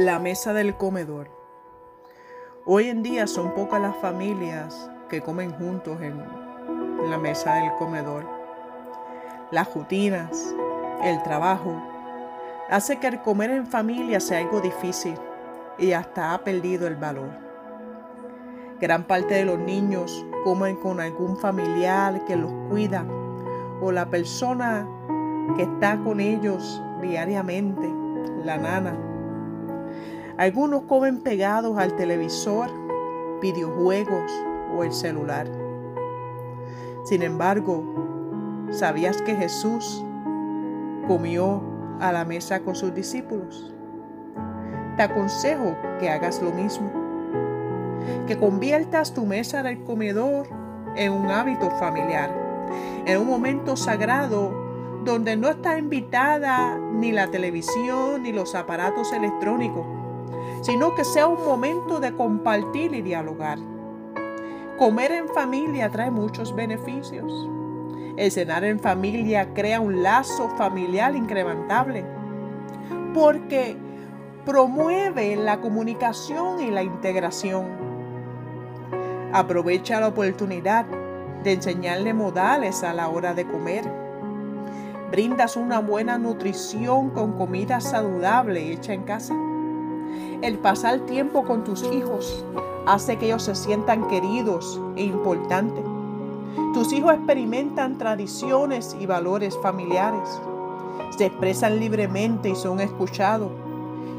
[0.00, 1.28] La mesa del comedor.
[2.64, 6.24] Hoy en día son pocas las familias que comen juntos en,
[7.10, 8.24] la mesa del comedor.
[9.50, 10.54] Las rutinas,
[11.04, 11.82] el trabajo,
[12.70, 15.18] hace que el comer en familia sea algo difícil
[15.76, 17.32] y hasta ha perdido el valor.
[18.80, 23.04] Gran parte de los niños comen con algún familiar que los cuida
[23.82, 24.88] o la persona
[25.58, 27.86] que está con ellos diariamente,
[28.46, 29.09] la nana
[30.40, 32.70] algunos comen pegados al televisor,
[33.42, 34.32] videojuegos
[34.74, 35.46] o el celular.
[37.04, 37.84] Sin embargo,
[38.70, 40.02] ¿sabías que Jesús
[41.06, 41.60] comió
[42.00, 43.74] a la mesa con sus discípulos?
[44.96, 46.90] Te aconsejo que hagas lo mismo,
[48.26, 50.48] que conviertas tu mesa del comedor
[50.96, 52.34] en un hábito familiar,
[53.04, 54.54] en un momento sagrado
[55.04, 60.00] donde no está invitada ni la televisión ni los aparatos electrónicos
[60.60, 63.58] sino que sea un momento de compartir y dialogar.
[64.78, 67.48] Comer en familia trae muchos beneficios.
[68.16, 72.04] El cenar en familia crea un lazo familiar incrementable
[73.14, 73.76] porque
[74.44, 77.66] promueve la comunicación y la integración.
[79.32, 80.86] Aprovecha la oportunidad
[81.44, 83.84] de enseñarle modales a la hora de comer.
[85.10, 89.34] Brindas una buena nutrición con comida saludable hecha en casa.
[90.42, 92.46] El pasar tiempo con tus hijos
[92.86, 95.84] hace que ellos se sientan queridos e importantes.
[96.72, 100.40] Tus hijos experimentan tradiciones y valores familiares.
[101.18, 103.50] Se expresan libremente y son escuchados.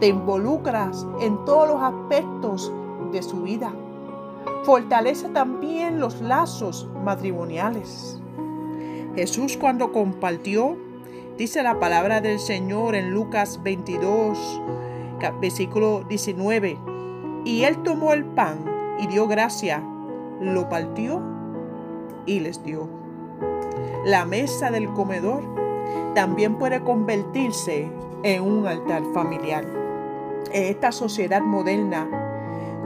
[0.00, 2.70] Te involucras en todos los aspectos
[3.10, 3.72] de su vida.
[4.64, 8.20] Fortalece también los lazos matrimoniales.
[9.14, 10.76] Jesús cuando compartió,
[11.38, 14.60] dice la palabra del Señor en Lucas 22,
[15.30, 16.78] versículo 19.
[17.44, 18.64] Y él tomó el pan
[18.98, 19.82] y dio gracia,
[20.40, 21.22] lo partió
[22.26, 22.88] y les dio.
[24.04, 25.42] La mesa del comedor
[26.14, 27.90] también puede convertirse
[28.22, 29.64] en un altar familiar.
[30.52, 32.08] En esta sociedad moderna,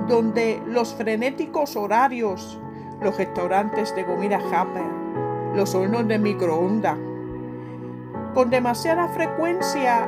[0.09, 2.61] donde los frenéticos horarios,
[3.01, 4.87] los restaurantes de comida rápida,
[5.55, 6.99] los hornos de microondas,
[8.35, 10.07] con demasiada frecuencia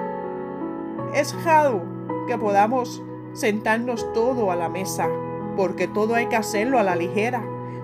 [1.15, 1.98] es raro
[2.29, 3.03] que podamos
[3.33, 5.09] sentarnos todo a la mesa,
[5.57, 7.43] porque todo hay que hacerlo a la ligera,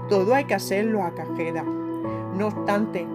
[0.08, 1.64] todo hay que hacerlo a cajera.
[1.64, 3.06] No obstante,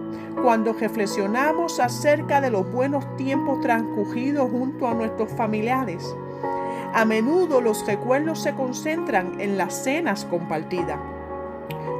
[0.42, 6.14] cuando reflexionamos acerca de los buenos tiempos transcurridos junto a nuestros familiares,
[6.92, 10.98] a menudo los recuerdos se concentran en las cenas compartidas,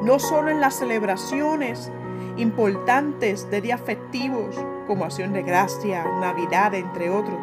[0.02, 1.92] no solo en las celebraciones
[2.36, 4.56] importantes de días festivos
[4.90, 7.38] como acción de gracia, Navidad, entre otros,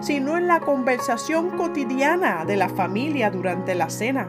[0.00, 4.26] sino en la conversación cotidiana de la familia durante la cena.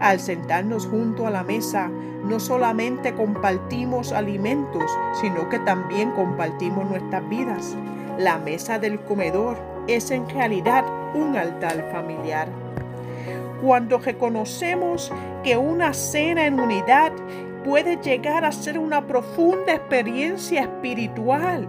[0.00, 1.92] Al sentarnos junto a la mesa,
[2.24, 4.82] no solamente compartimos alimentos,
[5.20, 7.76] sino que también compartimos nuestras vidas.
[8.18, 12.48] La mesa del comedor es en realidad un altar familiar.
[13.62, 15.12] Cuando reconocemos
[15.44, 17.12] que una cena en unidad
[17.64, 21.68] puede llegar a ser una profunda experiencia espiritual.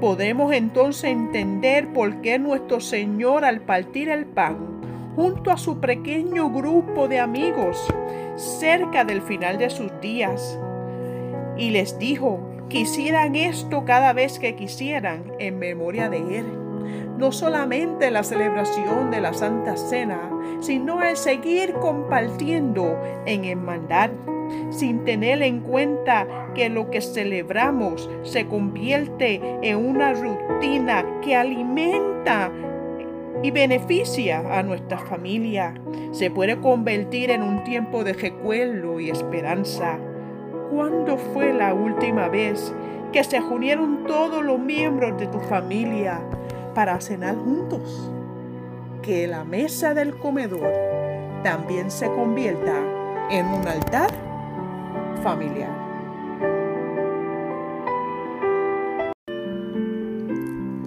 [0.00, 4.78] Podemos entonces entender por qué nuestro Señor al partir el pan
[5.16, 7.92] junto a su pequeño grupo de amigos
[8.36, 10.58] cerca del final de sus días
[11.56, 16.46] y les dijo que hicieran esto cada vez que quisieran en memoria de Él.
[17.18, 20.30] No solamente la celebración de la Santa Cena,
[20.60, 22.96] sino el seguir compartiendo
[23.26, 24.10] en hermandad
[24.70, 32.50] sin tener en cuenta que lo que celebramos se convierte en una rutina que alimenta
[33.42, 35.74] y beneficia a nuestra familia.
[36.12, 39.98] Se puede convertir en un tiempo de recuerdo y esperanza.
[40.70, 42.72] ¿Cuándo fue la última vez
[43.12, 46.20] que se unieron todos los miembros de tu familia
[46.74, 48.10] para cenar juntos?
[49.02, 50.72] Que la mesa del comedor
[51.42, 52.74] también se convierta
[53.30, 54.27] en un altar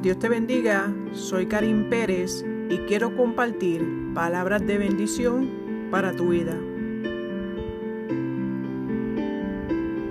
[0.02, 3.86] Dios te bendiga, soy Karim Pérez y quiero compartir
[4.16, 6.58] palabras de bendición para tu vida.